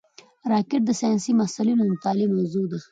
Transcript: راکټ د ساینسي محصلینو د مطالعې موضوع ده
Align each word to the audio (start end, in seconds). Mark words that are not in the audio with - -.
راکټ 0.51 0.81
د 0.85 0.91
ساینسي 0.99 1.31
محصلینو 1.39 1.81
د 1.83 1.87
مطالعې 1.93 2.27
موضوع 2.35 2.65
ده 2.71 2.77